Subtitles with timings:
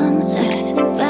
[0.00, 1.01] sunset.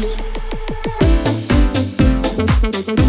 [0.00, 0.20] thank
[3.00, 3.07] you